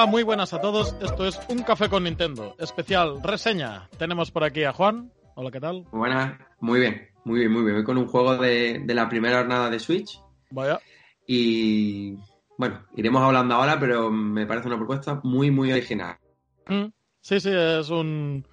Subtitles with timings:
[0.00, 0.96] Hola, muy buenas a todos.
[1.02, 3.90] Esto es Un Café con Nintendo, especial reseña.
[3.98, 5.12] Tenemos por aquí a Juan.
[5.34, 5.84] Hola, ¿qué tal?
[5.92, 7.74] Buenas, muy bien, muy bien, muy bien.
[7.74, 10.18] Voy con un juego de, de la primera jornada de Switch.
[10.52, 10.80] Vaya.
[11.26, 12.14] Y
[12.56, 16.16] bueno, iremos hablando ahora, pero me parece una propuesta muy, muy original.
[16.66, 16.86] Mm,
[17.20, 18.46] Sí, sí, es un,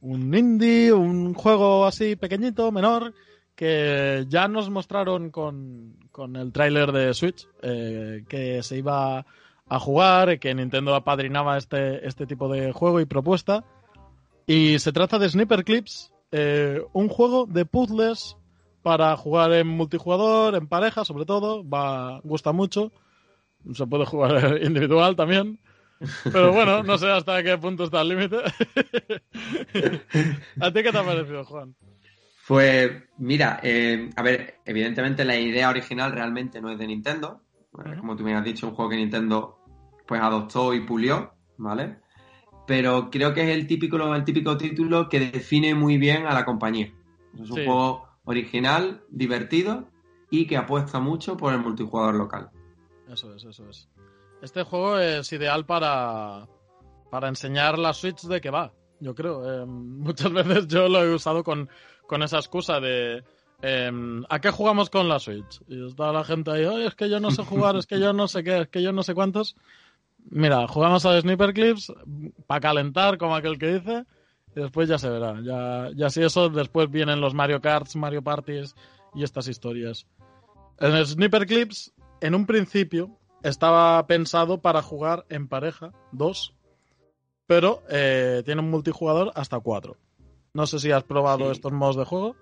[0.00, 3.12] un indie, un juego así pequeñito, menor,
[3.54, 9.26] que ya nos mostraron con, con el tráiler de Switch, eh, que se iba
[9.68, 13.64] a jugar, que Nintendo apadrinaba este, este tipo de juego y propuesta.
[14.46, 18.36] Y se trata de Sniper Clips, eh, un juego de puzzles
[18.82, 22.92] para jugar en multijugador, en pareja sobre todo, va, gusta mucho.
[23.72, 25.58] Se puede jugar individual también.
[26.24, 28.36] Pero bueno, no sé hasta qué punto está el límite.
[30.60, 31.74] ¿A ti qué te ha parecido, Juan?
[32.46, 37.40] Pues mira, eh, a ver, evidentemente la idea original realmente no es de Nintendo.
[38.00, 39.58] Como tú me has dicho, un juego que Nintendo
[40.06, 41.98] pues adoptó y pulió, ¿vale?
[42.66, 46.44] Pero creo que es el típico, el típico título que define muy bien a la
[46.44, 46.92] compañía.
[47.34, 47.64] Es un Sí.
[47.64, 49.88] juego original, divertido
[50.30, 52.50] y que apuesta mucho por el multijugador local.
[53.08, 53.88] Eso es, eso es.
[54.42, 56.46] Este juego es ideal para,
[57.10, 59.62] para enseñar la Switch de qué va, yo creo.
[59.62, 61.68] Eh, muchas veces yo lo he usado con,
[62.06, 63.22] con esa excusa de
[63.62, 63.90] eh,
[64.28, 65.60] ¿a qué jugamos con la Switch?
[65.68, 68.12] Y está la gente ahí, "Ay, es que yo no sé jugar, es que yo
[68.12, 69.56] no sé qué, es que yo no sé cuántos.
[70.28, 71.92] Mira, jugamos a Sniper Clips
[72.46, 74.04] para calentar, como aquel que dice,
[74.56, 75.40] y después ya se verá.
[75.42, 78.74] Ya, ya si eso, después vienen los Mario Karts, Mario Parties
[79.14, 80.06] y estas historias.
[80.78, 86.54] En el Sniper Clips, en un principio, estaba pensado para jugar en pareja, dos,
[87.46, 89.96] pero eh, tiene un multijugador hasta cuatro.
[90.52, 91.52] No sé si has probado Sí.
[91.52, 92.34] estos modos de juego.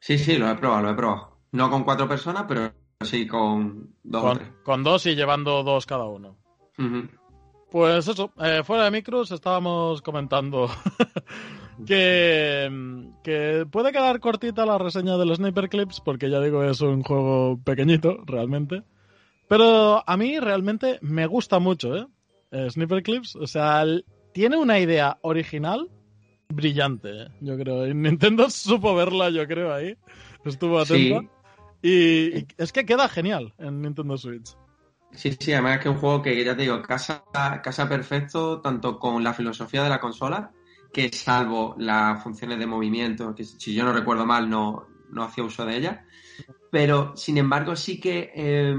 [0.00, 1.38] Sí, sí, lo he probado, lo he probado.
[1.52, 2.72] No con cuatro personas, pero
[3.02, 4.50] sí con dos o Con, tres.
[4.64, 6.36] con dos y llevando dos cada uno.
[7.70, 10.68] Pues eso, eh, fuera de micros estábamos comentando
[11.86, 12.68] que,
[13.22, 17.60] que puede quedar cortita la reseña del Sniper Clips, porque ya digo, es un juego
[17.62, 18.82] pequeñito, realmente.
[19.48, 22.06] Pero a mí realmente me gusta mucho, ¿eh?
[22.52, 23.84] Eh, Sniper Clips, o sea,
[24.32, 25.88] tiene una idea original
[26.50, 27.28] brillante, ¿eh?
[27.40, 27.86] yo creo.
[27.86, 29.96] Y Nintendo supo verla, yo creo, ahí.
[30.44, 31.20] Estuvo atenta.
[31.20, 31.28] Sí,
[31.82, 34.54] Y, y es que queda genial en Nintendo Switch.
[35.12, 37.24] sí, sí, además es que es un juego que ya te digo, casa,
[37.62, 40.52] casa perfecto tanto con la filosofía de la consola,
[40.92, 45.44] que salvo las funciones de movimiento, que si yo no recuerdo mal no, no hacía
[45.44, 45.98] uso de ellas,
[46.70, 48.76] pero sin embargo sí que eh,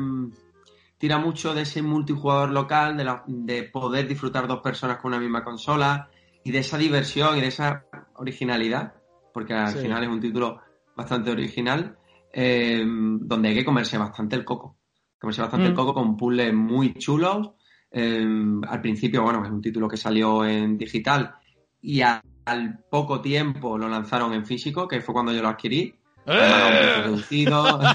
[0.97, 5.19] tira mucho de ese multijugador local, de, la- de poder disfrutar dos personas con una
[5.19, 6.09] misma consola
[6.43, 7.85] y de esa diversión y de esa
[8.15, 8.93] originalidad,
[9.33, 9.79] porque al Sí.
[9.79, 10.59] final es un título
[10.95, 11.97] bastante original,
[12.33, 14.77] eh, donde hay que comerse bastante el coco.
[15.19, 15.69] Comerse bastante Mm.
[15.71, 17.51] el coco con puzzles muy chulos.
[17.91, 18.25] Eh,
[18.67, 21.35] al principio, bueno, es un título que salió en digital
[21.81, 25.93] y a- al poco tiempo lo lanzaron en físico, que fue cuando yo lo adquirí.
[26.25, 27.01] ¡Eh!
[27.03, 27.79] reducido.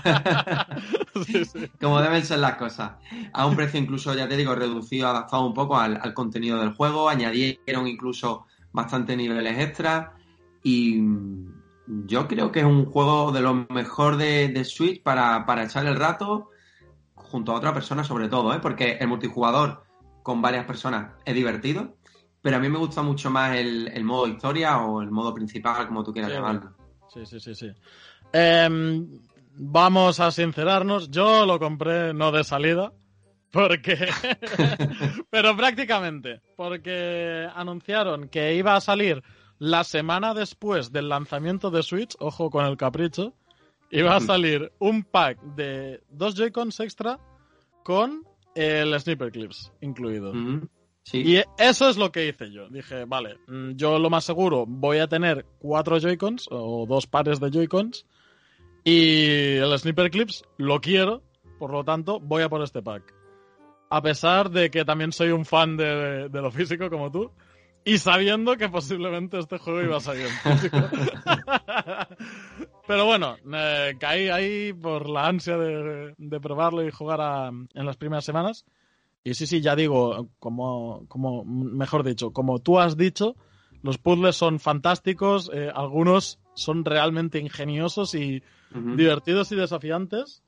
[1.24, 1.70] Sí, sí.
[1.80, 2.92] como deben ser las cosas.
[3.32, 6.74] A un precio incluso, ya te digo, reducido, adaptado un poco al, al contenido del
[6.74, 10.10] juego, añadieron incluso bastantes niveles extras
[10.62, 11.00] y
[11.86, 15.86] yo creo que es un juego de lo mejor de, de Switch para, para echar
[15.86, 16.50] el rato
[17.14, 18.58] junto a otra persona sobre todo, ¿eh?
[18.60, 19.84] porque el multijugador
[20.22, 21.96] con varias personas es divertido,
[22.42, 25.86] pero a mí me gusta mucho más el, el modo historia o el modo principal,
[25.86, 26.74] como tú quieras Sí, llamarlo.
[27.08, 27.72] Sí, sí, sí, sí.
[28.38, 29.08] Em,
[29.54, 32.92] vamos a sincerarnos, yo lo compré no de salida,
[33.50, 33.96] porque...
[35.30, 39.22] Pero prácticamente, porque anunciaron que iba a salir
[39.58, 43.32] la semana después del lanzamiento de Switch, ojo con el capricho,
[43.90, 47.18] iba a salir un pack de dos Joy-Cons extra
[47.84, 48.22] con
[48.54, 50.34] el Sniper Clips incluido.
[51.04, 51.22] Sí.
[51.24, 52.68] Y eso es lo que hice yo.
[52.68, 57.40] Dije, vale, mm, yo lo más seguro voy a tener cuatro Joy-Cons o dos pares
[57.40, 58.04] de Joy-Cons
[58.86, 61.20] y el Sniper Clips lo quiero,
[61.58, 63.12] por lo tanto voy a por este pack.
[63.90, 67.32] A pesar de que también soy un fan de, de lo físico como tú
[67.84, 70.76] y sabiendo que posiblemente este juego iba a salir en físico.
[72.86, 77.86] Pero bueno, eh, caí ahí por la ansia de, de probarlo y jugar a- en
[77.86, 78.64] las primeras semanas.
[79.24, 83.34] Y sí, sí, ya digo, como, como, mejor dicho, como tú has dicho,
[83.82, 88.42] los puzzles son fantásticos, eh, algunos son realmente ingeniosos y
[88.72, 90.42] divertidos y desafiantes.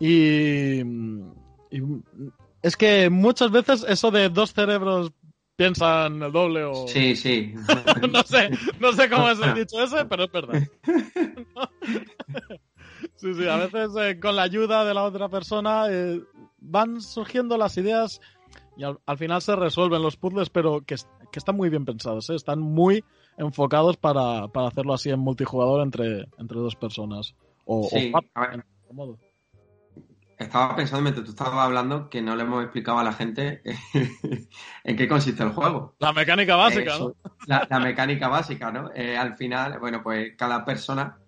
[0.00, 1.82] Y, y
[2.62, 5.12] es que muchas veces eso de dos cerebros
[5.56, 6.88] piensan el doble o...
[6.88, 7.54] Sí, sí.
[8.12, 10.62] no sé, no sé cómo es el dicho ese, pero es verdad.
[13.16, 16.22] Sí, sí, a veces eh, con la ayuda de la otra persona eh,
[16.58, 18.20] van surgiendo las ideas
[18.78, 20.96] Y al, al final se resuelven los puzzles, pero que,
[21.30, 22.34] que están muy bien pensados, ¿eh?
[22.34, 23.04] están muy
[23.40, 27.34] enfocados para, para hacerlo así en multijugador entre, entre dos personas.
[27.64, 28.64] O, Sí, o a ver.
[28.92, 29.18] modo.
[30.38, 33.60] Estaba pensando mientras tú estabas hablando que no le hemos explicado a la gente
[34.84, 35.94] en qué consiste el juego.
[35.98, 37.32] La mecánica básica, Eso, ¿no?
[37.46, 38.90] La, la mecánica básica, ¿no?
[38.94, 41.18] Eh, al final, bueno, pues cada persona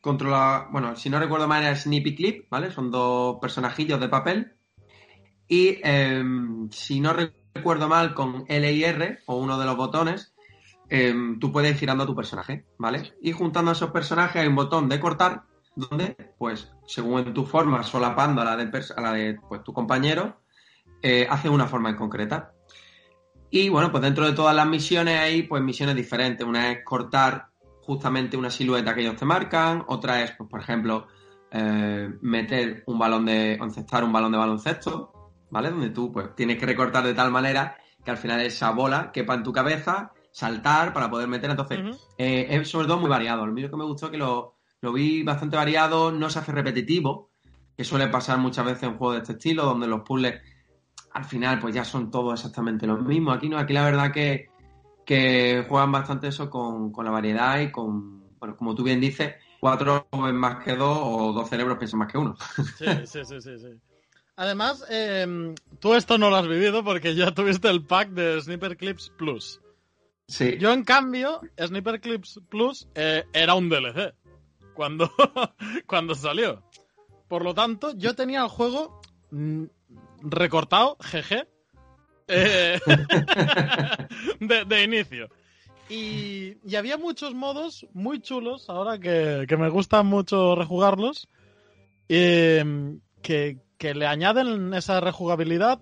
[0.00, 2.70] controla, bueno, si no recuerdo mal era Snippy Clip, ¿vale?
[2.70, 4.52] Son dos personajillos de papel.
[5.48, 6.22] Y eh,
[6.70, 10.29] si no recuerdo mal, con L y R, o uno de los botones,
[10.90, 13.14] eh, tú puedes ir girando a tu personaje, ¿vale?
[13.22, 15.44] Y juntando a esos personajes hay un botón de cortar,
[15.76, 20.40] donde, pues, según tu forma, solapando a la de, a la de pues, tu compañero,
[21.00, 22.52] eh, hace una forma en concreta.
[23.50, 26.46] Y bueno, pues dentro de todas las misiones hay pues misiones diferentes.
[26.46, 27.48] Una es cortar
[27.82, 31.06] justamente una silueta que ellos te marcan, otra es, pues, por ejemplo,
[31.50, 35.70] eh, meter un balón de, encestar un balón de baloncesto, ¿vale?
[35.70, 39.34] Donde tú pues tienes que recortar de tal manera que al final esa bola quepa
[39.34, 41.50] en tu cabeza, saltar para poder meter.
[41.50, 41.80] Entonces,
[42.18, 43.46] eh, es sobre todo muy variado.
[43.46, 46.52] Lo mío que me gustó es que lo, lo vi bastante variado, no se hace
[46.52, 47.30] repetitivo,
[47.76, 50.40] que suele pasar muchas veces en juegos de este estilo, donde los puzzles
[51.12, 53.36] al final pues ya son todos exactamente los mismos.
[53.36, 54.48] Aquí no, aquí la verdad que,
[55.04, 59.34] que juegan bastante eso con, con la variedad y con, bueno, como tú bien dices,
[59.58, 62.36] cuatro más que dos o dos cerebros piensan más que uno.
[62.78, 63.80] Sí, sí, sí, sí, sí.
[64.36, 68.76] Además, eh, tú esto no lo has vivido porque ya tuviste el pack de Sniper
[68.76, 69.60] Clips Plus.
[70.38, 74.14] Yo, en cambio, Sniper Clips Plus eh, era un DLC
[74.74, 75.10] cuando,
[75.86, 76.62] cuando salió.
[77.28, 79.00] Por lo tanto, yo tenía el juego
[79.30, 79.64] mm,
[80.22, 81.46] recortado, GG,
[82.28, 82.80] eh,
[84.40, 85.28] de, inicio.
[85.88, 91.28] Y, y había muchos modos muy chulos, ahora que, que me gusta mucho rejugarlos,
[92.08, 92.64] eh,
[93.22, 95.80] que, que le añaden esa rejugabilidad.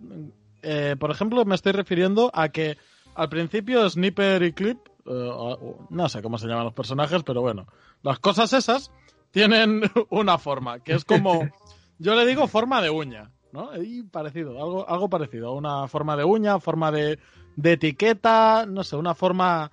[0.63, 2.79] Eh, por ejemplo, me estoy refiriendo a que
[3.19, 5.57] al principio Sniper y Clip, eh,
[5.91, 7.67] no sé cómo se llaman los personajes, pero bueno,
[8.03, 8.93] las cosas esas
[9.33, 11.49] tienen una forma, que es como,
[11.99, 13.77] yo le digo forma de uña, ¿no?
[13.83, 17.19] Y parecido, algo, algo parecido, una forma de uña, forma de,
[17.57, 19.73] de etiqueta, no sé, una forma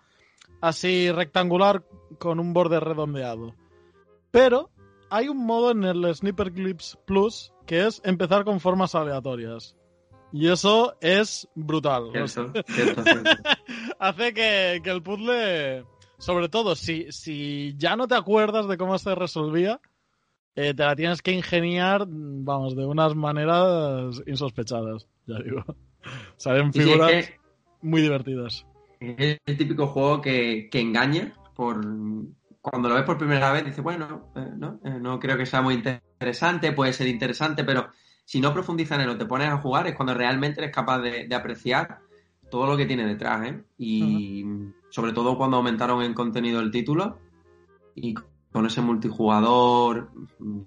[0.59, 1.83] así rectangular
[2.17, 3.53] con un borde redondeado.
[4.31, 4.71] Pero
[5.11, 9.75] hay un modo en el Sniper Clips Plus que es empezar con formas aleatorias.
[10.35, 12.09] Y eso es brutal.
[12.11, 13.29] Cierto, cierto, cierto.
[13.99, 15.85] hace que, que el puzzle,
[16.17, 19.79] sobre todo si, si ya no te acuerdas de cómo se resolvía,
[20.53, 25.63] eh, te la tienes que ingeniar, vamos, de unas maneras insospechadas, ya digo.
[26.35, 27.39] Salen es figuras que
[27.81, 28.65] muy divertidas.
[28.99, 31.79] Es el típico juego que, que engaña por
[32.59, 35.61] cuando lo ves por primera vez dices bueno eh, no Eh, no creo que sea
[35.61, 37.89] muy interesante puede ser interesante pero
[38.25, 40.99] si no profundizas en él o te pones a jugar es cuando realmente eres capaz
[40.99, 41.99] de, de apreciar
[42.49, 43.63] todo lo que tiene detrás ¿eh?
[43.77, 44.43] y
[44.89, 47.19] sobre todo cuando aumentaron en contenido el título
[47.95, 48.13] y
[48.51, 50.11] con ese multijugador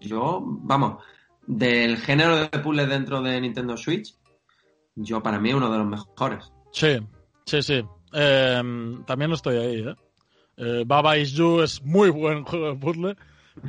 [0.00, 1.02] yo vamos
[1.46, 4.14] del género de puzzles dentro de Nintendo Switch
[4.94, 6.98] yo para mí uno de los mejores Sí,
[7.46, 7.84] sí, sí.
[8.12, 8.62] Eh,
[9.06, 9.94] también estoy ahí, ¿eh?
[10.56, 13.16] Eh, Baba Is You es muy buen juego de puzzle,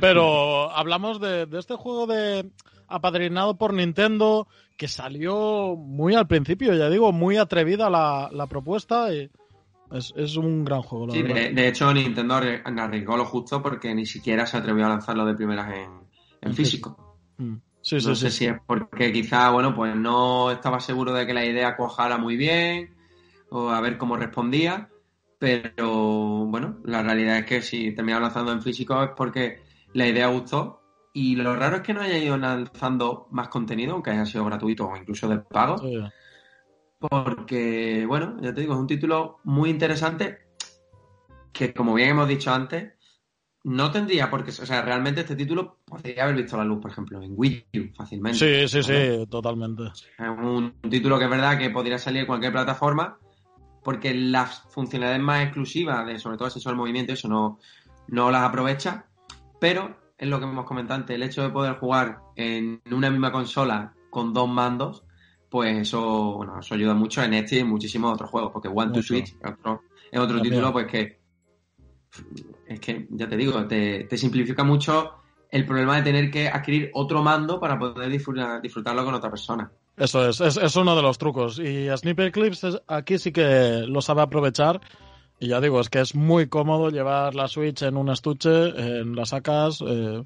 [0.00, 2.50] pero hablamos de, de este juego de
[2.90, 9.12] apadrinado por Nintendo que salió muy al principio, ya digo, muy atrevida la, la propuesta
[9.14, 9.30] y
[9.92, 13.60] es, es un gran juego, la Sí, de, de hecho Nintendo arri- arriesgó lo justo
[13.62, 15.74] porque ni siquiera se atrevió a lanzarlo de primeras
[16.40, 16.96] en, físico.
[17.38, 17.56] Mm.
[17.82, 18.26] Sí, sí, no sí.
[18.26, 22.18] sé si es porque quizá, bueno, pues no estaba seguro de que la idea cuajara
[22.18, 22.96] muy bien
[23.50, 24.92] o a ver cómo respondía,
[25.38, 30.28] pero bueno, la realidad es que si terminaron lanzando en físico es porque la idea
[30.28, 30.79] gustó
[31.12, 34.86] y lo raro es que no haya ido lanzando más contenido, aunque haya sido gratuito
[34.86, 36.00] o incluso de pago, Sí.
[36.98, 40.38] porque, bueno, ya te digo, es un título muy interesante
[41.52, 42.92] que, como bien hemos dicho antes,
[43.64, 47.22] no tendría porque, o sea, realmente este título podría haber visto la luz, por ejemplo,
[47.22, 48.38] en Wii U fácilmente.
[48.38, 49.84] Sí, sí, sí, totalmente.
[50.18, 53.18] Es un título que es verdad que podría salir en cualquier plataforma
[53.82, 57.58] porque las funcionalidades más exclusivas de sobre todo el sensor de movimiento eso no,
[58.08, 59.06] no las aprovecha
[59.58, 63.32] pero es lo que hemos comentado antes el hecho de poder jugar en una misma
[63.32, 65.04] consola con dos mandos
[65.48, 68.92] pues eso bueno eso ayuda mucho en este y en muchísimos otros juegos porque One
[68.92, 69.02] to.
[69.02, 71.20] Switch es otro, es otro título pues que
[72.66, 75.14] es que ya te digo te, te simplifica mucho
[75.50, 79.70] el problema de tener que adquirir otro mando para poder disfrutar- disfrutarlo con otra persona
[79.96, 81.58] Eso es, es, es uno de los trucos.
[81.58, 84.80] Y Sniper Clips aquí sí que lo sabe aprovechar.
[85.40, 88.68] Y ya digo, es que es muy cómodo llevar la Switch en un estuche,
[89.00, 90.22] en la sacas, eh,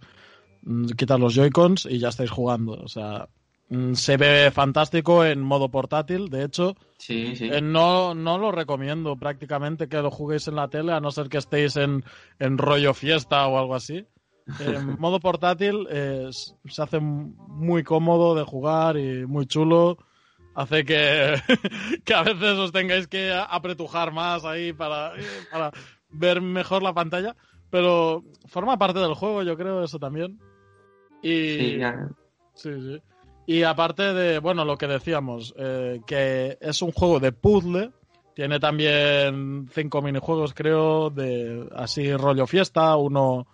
[0.96, 2.72] quitas los Joy-Cons y ya estáis jugando.
[2.72, 3.28] O sea,
[3.68, 6.76] Mm, se ve fantástico en modo portátil, de hecho.
[6.98, 7.48] Sí, sí.
[7.50, 11.28] Eh, no, no lo recomiendo prácticamente que lo juguéis en la tele, a no ser
[11.28, 12.04] que estéis en,
[12.38, 14.06] en rollo fiesta o algo así.
[14.60, 19.96] En modo portátil eh, se hace muy cómodo de jugar y muy chulo.
[20.54, 21.34] Hace que,
[22.04, 25.12] que a veces os tengáis que apretujar más ahí para,
[25.50, 25.72] para
[26.10, 27.36] ver mejor la pantalla.
[27.70, 30.38] Pero forma parte del juego, yo creo, eso también.
[31.22, 31.58] Y...
[31.58, 32.08] Sí, ya.
[32.54, 33.02] Sí, sí.
[33.46, 37.90] Y aparte de, bueno, lo que decíamos, eh, que es un juego de puzzle,
[38.34, 43.46] tiene también cinco minijuegos, creo, de así rollo fiesta, uno,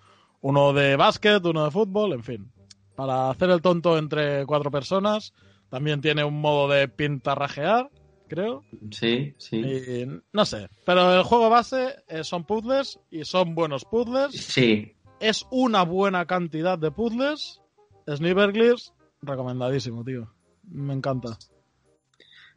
[0.43, 2.53] uno de básquet, uno de fútbol, en fin.
[2.95, 5.33] Para hacer el tonto entre cuatro personas.
[5.71, 7.89] También tiene un modo de pintarrajear,
[8.29, 8.65] creo.
[8.91, 9.57] Sí, sí.
[9.59, 10.69] Y no sé.
[10.85, 14.33] Pero el juego base eh, son puzzles y son buenos puzzles.
[14.33, 17.61] Sí, Es una buena cantidad de puzzles.
[18.09, 20.33] Sniperclips, recomendadísimo, tío.
[20.69, 21.39] Me encanta.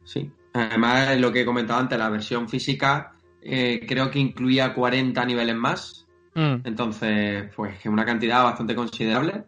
[0.04, 0.30] sí.
[0.56, 5.56] Además, lo que he comentado antes, la versión física eh, creo que incluía 40 niveles
[5.56, 6.06] más.
[6.34, 9.44] Mm, Entonces, pues es una cantidad bastante considerable.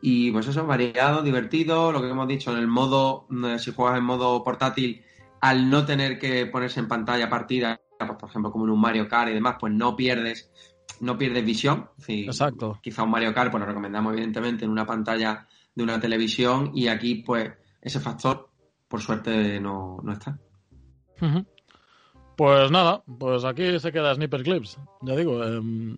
[0.00, 3.98] Y pues eso, variado, divertido, lo que hemos dicho, en el modo, eh, si juegas
[3.98, 5.02] en modo portátil,
[5.40, 9.08] al no tener que ponerse en pantalla partida, pues, por ejemplo, como en un Mario
[9.08, 10.50] Kart y demás, pues no pierdes,
[11.00, 11.90] no pierdes visión.
[11.96, 12.78] Decir, Exacto.
[12.82, 16.88] Quizá un Mario Kart, pues lo recomendamos evidentemente en una pantalla de una televisión y
[16.88, 18.50] aquí, pues, ese factor,
[18.86, 20.38] por suerte, no, no está.
[22.36, 24.78] Pues nada, pues aquí se queda Sniper Clips.
[25.02, 25.96] Ya digo, em,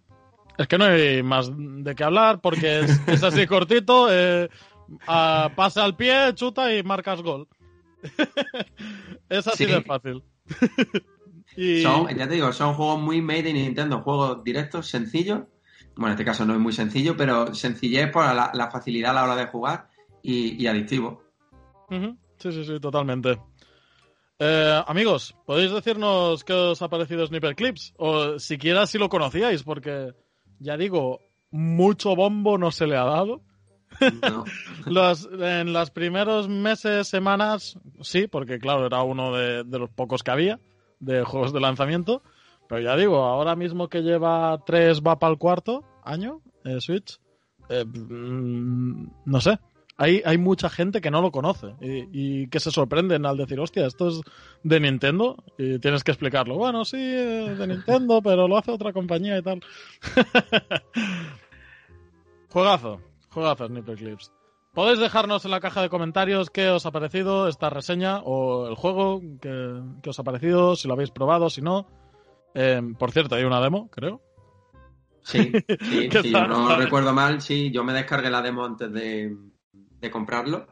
[0.63, 4.09] es que no hay más de qué hablar porque es, es así cortito.
[4.11, 4.49] eh,
[5.07, 7.47] a- pasa al pie, chuta y marcas gol.
[9.29, 9.71] es así Sí.
[9.71, 10.23] de fácil.
[11.57, 15.41] y Son, ya te digo, son juegos muy made in Nintendo, juegos directos, sencillos.
[15.97, 19.15] Bueno, en este caso no es muy sencillo, pero sencillez por la, la facilidad a
[19.15, 19.89] la hora de jugar
[20.23, 21.23] y, y adictivo.
[22.39, 23.39] Sí, sí, sí, totalmente.
[24.39, 27.93] Eh, amigos, ¿podéis decirnos qué os ha parecido Sniper Clips?
[27.99, 30.15] O siquiera si lo conocíais, porque
[30.61, 33.43] ya digo, mucho bombo no se le ha dado.
[34.23, 34.45] ¿no?
[34.87, 40.23] Los, en los primeros meses, semanas, sí, porque claro, era uno de, de los pocos
[40.23, 40.61] que había
[41.01, 42.23] de juegos de lanzamiento.
[42.69, 47.21] Pero ya digo, ahora mismo que lleva tres, va para el cuarto año, eh, Switch,
[47.69, 49.59] eh, mm, no sé.
[50.01, 53.61] Hay, hay mucha gente que no lo conoce y, y que se sorprenden al decir,
[53.61, 54.23] hostia, esto es
[54.63, 56.57] de Nintendo y tienes que explicarlo.
[56.57, 59.61] Bueno, sí, es de Nintendo, pero lo hace otra compañía y tal.
[62.49, 64.33] juegazo, juegazo Sniper Clips.
[64.73, 68.77] Podéis dejarnos en la caja de comentarios qué os ha parecido esta reseña o el
[68.77, 71.87] juego, qué os ha parecido, si lo habéis probado, si no.
[72.55, 74.23] Eh, por cierto, hay una demo, creo.
[75.23, 75.53] Sí,
[75.83, 79.37] sí, yo no recuerdo mal, sí, yo me descargué la demo antes de,
[80.01, 80.67] de comprarlo.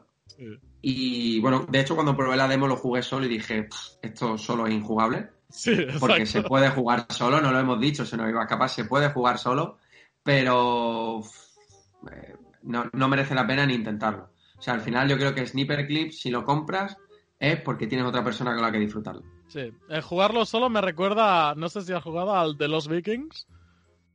[0.81, 4.37] Y bueno, de hecho cuando probé la demo lo jugué solo y dije, "Pff, esto
[4.37, 5.29] solo es injugable.
[5.49, 8.69] Sí, Porque se puede jugar solo, no lo hemos dicho, se nos iba a escapar,
[8.69, 9.79] se puede jugar solo,
[10.23, 11.21] pero
[12.11, 14.29] eh, no, no merece la pena ni intentarlo.
[14.57, 16.97] O sea, al final yo creo que Sniper Clip, si lo compras,
[17.39, 19.23] es porque tienes otra persona con la que disfrutarlo.
[19.47, 19.71] Sí.
[19.89, 23.47] Eh, jugarlo solo me recuerda, no sé si has jugado al de los Vikings.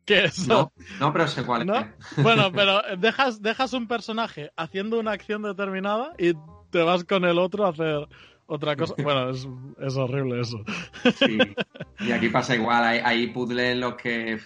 [0.04, 0.70] Que es, No,
[1.00, 1.76] no, pero sé cuál ¿No?
[1.76, 1.87] es.
[2.23, 6.34] Bueno, pero dejas, dejas un personaje haciendo una acción determinada y
[6.70, 8.08] te vas con el otro a hacer
[8.46, 8.94] otra cosa.
[9.02, 9.49] Bueno, es,
[9.80, 10.62] es horrible eso.
[11.18, 11.38] Sí.
[12.00, 14.38] Y aquí pasa igual, hay, hay puzzles en los que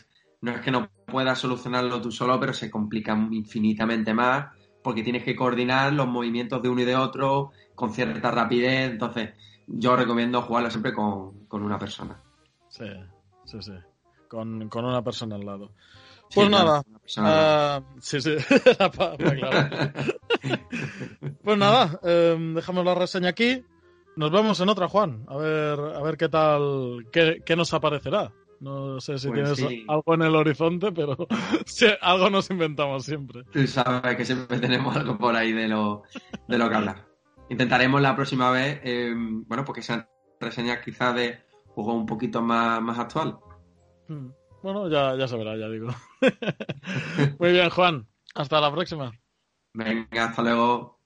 [0.43, 4.49] no es que no puedas solucionarlo tú solo, pero se complican infinitamente más
[4.83, 8.91] porque tienes que coordinar los movimientos de uno y de otro con cierta rapidez.
[8.91, 9.31] Entonces,
[9.67, 12.23] yo recomiendo jugarlo siempre con, con una persona.
[12.69, 12.87] Sí,
[13.45, 13.73] sí, sí.
[14.29, 15.71] Con, con una persona al lado.
[16.31, 16.83] Sí, Pues claro, nada.
[17.17, 17.37] al lado.
[17.37, 18.37] Ah, sí, sí.
[18.79, 19.93] Pa- pa- claro.
[21.43, 23.65] pues nada, eh, dejamos la reseña aquí.
[24.17, 25.25] Nos vemos en otra, Juan.
[25.29, 28.33] A ver, a ver qué tal, qué, qué nos aparecerá.
[28.61, 29.85] No sé si Pues tienes sí.
[29.89, 31.17] algo en el horizonte, pero
[31.67, 33.45] sí, algo nos inventamos siempre.
[33.53, 36.03] Tú sabes que siempre tenemos algo por ahí de lo,
[36.49, 37.07] de lo que hablar.
[37.51, 40.09] Intentaremos la próxima vez, eh, bueno, porque sean
[40.41, 43.39] reseñas quizás de juegos un poquito más, más actual.
[44.09, 44.29] Mm.
[44.63, 45.89] Bueno, ya, ya se verá, ya digo.
[47.39, 48.07] Muy bien, Juan.
[48.35, 49.13] Hasta la próxima.
[49.75, 50.99] Venga, hasta luego.